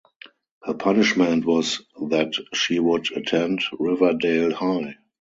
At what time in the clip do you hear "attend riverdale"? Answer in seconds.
3.15-4.51